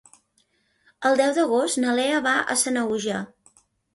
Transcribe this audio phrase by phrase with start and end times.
[1.09, 3.23] El deu d'agost na Lea va a Sanaüja.